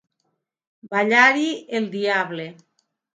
Ballar-hi 0.95 1.45
el 1.81 1.85
diable. 1.97 2.47